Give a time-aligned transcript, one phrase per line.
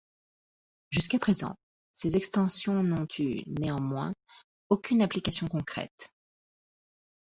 [0.89, 1.59] Jusqu'à présent,
[1.93, 4.15] ces extensions n'ont eu, néanmoins,
[4.69, 6.15] aucune application concrète.